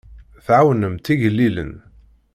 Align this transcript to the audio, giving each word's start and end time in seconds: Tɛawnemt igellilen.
Tɛawnemt 0.45 1.05
igellilen. 1.13 1.73